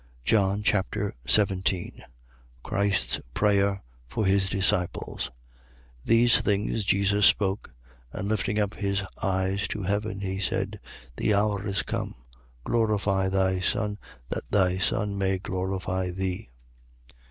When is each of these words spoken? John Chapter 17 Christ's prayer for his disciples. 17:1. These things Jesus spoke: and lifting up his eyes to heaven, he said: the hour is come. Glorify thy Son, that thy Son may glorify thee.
John 0.25 0.63
Chapter 0.63 1.13
17 1.27 2.03
Christ's 2.63 3.21
prayer 3.35 3.83
for 4.07 4.25
his 4.25 4.49
disciples. 4.49 5.29
17:1. 6.05 6.05
These 6.05 6.41
things 6.41 6.83
Jesus 6.85 7.27
spoke: 7.27 7.69
and 8.11 8.27
lifting 8.27 8.57
up 8.57 8.73
his 8.73 9.03
eyes 9.21 9.67
to 9.67 9.83
heaven, 9.83 10.21
he 10.21 10.39
said: 10.39 10.79
the 11.17 11.35
hour 11.35 11.67
is 11.67 11.83
come. 11.83 12.15
Glorify 12.63 13.29
thy 13.29 13.59
Son, 13.59 13.99
that 14.29 14.49
thy 14.49 14.79
Son 14.79 15.15
may 15.19 15.37
glorify 15.37 16.09
thee. 16.09 16.49